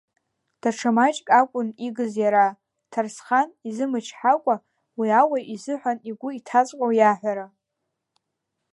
Даҽа 0.61 0.89
маҷк 0.95 1.27
акәын 1.39 1.69
игыз 1.87 2.13
иара, 2.23 2.45
Ҭарсхан, 2.91 3.49
изымычҳакәа, 3.67 4.55
уи 4.99 5.09
ауаҩ 5.21 5.45
изыҳәан 5.55 5.97
игәы 6.09 6.29
иҭаҵәҟьоу 6.37 6.91
иаҳәара. 6.95 7.47